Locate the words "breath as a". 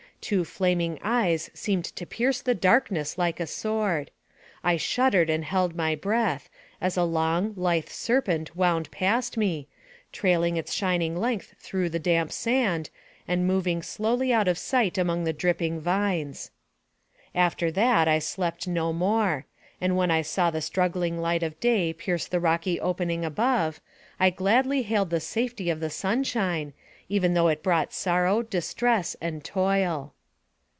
5.95-7.03